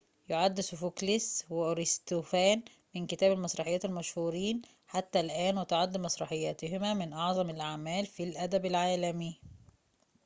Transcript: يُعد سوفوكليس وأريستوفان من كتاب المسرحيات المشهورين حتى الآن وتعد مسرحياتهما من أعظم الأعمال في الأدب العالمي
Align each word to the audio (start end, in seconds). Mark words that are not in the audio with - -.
يُعد 0.29 0.61
سوفوكليس 0.61 1.45
وأريستوفان 1.49 2.61
من 2.95 3.07
كتاب 3.07 3.31
المسرحيات 3.31 3.85
المشهورين 3.85 4.61
حتى 4.87 5.19
الآن 5.19 5.57
وتعد 5.57 5.97
مسرحياتهما 5.97 6.93
من 6.93 7.13
أعظم 7.13 7.49
الأعمال 7.49 8.05
في 8.05 8.23
الأدب 8.23 8.65
العالمي 8.65 9.39